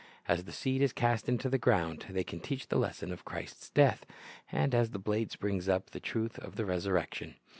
As 0.27 0.45
the 0.45 0.51
seed 0.51 0.81
is 0.81 0.93
cast 0.93 1.29
into 1.29 1.47
the 1.47 1.59
ground, 1.59 2.07
they 2.09 2.23
can 2.23 2.39
teach 2.39 2.67
the 2.69 2.79
lesson 2.79 3.11
of 3.11 3.23
Christ's 3.23 3.69
death; 3.69 4.03
and 4.51 4.73
as 4.73 4.89
the 4.89 4.97
blade 4.97 5.29
springs 5.29 5.69
up, 5.69 5.91
the 5.91 5.99
truth 5.99 6.39
of 6.39 6.55
the 6.55 6.65
resurrection. 6.65 7.35